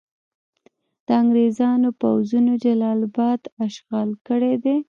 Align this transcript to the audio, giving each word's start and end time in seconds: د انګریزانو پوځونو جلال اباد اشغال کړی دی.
د 1.05 1.07
انګریزانو 1.21 1.89
پوځونو 2.01 2.51
جلال 2.63 2.99
اباد 3.09 3.41
اشغال 3.67 4.09
کړی 4.27 4.53
دی. 4.63 4.75